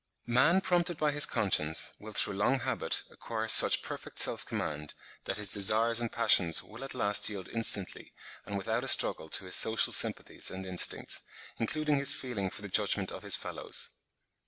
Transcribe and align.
Man 0.25 0.61
prompted 0.61 0.97
by 0.97 1.11
his 1.11 1.27
conscience, 1.27 1.93
will 1.99 2.11
through 2.13 2.33
long 2.33 2.61
habit 2.61 3.03
acquire 3.11 3.47
such 3.47 3.83
perfect 3.83 4.17
self 4.17 4.43
command, 4.47 4.95
that 5.25 5.37
his 5.37 5.53
desires 5.53 5.99
and 5.99 6.11
passions 6.11 6.63
will 6.63 6.83
at 6.83 6.95
last 6.95 7.29
yield 7.29 7.47
instantly 7.49 8.11
and 8.43 8.57
without 8.57 8.83
a 8.83 8.87
struggle 8.87 9.29
to 9.29 9.45
his 9.45 9.55
social 9.55 9.93
sympathies 9.93 10.49
and 10.49 10.65
instincts, 10.65 11.21
including 11.59 11.97
his 11.97 12.13
feeling 12.13 12.49
for 12.49 12.63
the 12.63 12.67
judgment 12.67 13.11
of 13.11 13.21
his 13.21 13.35
fellows. 13.35 13.91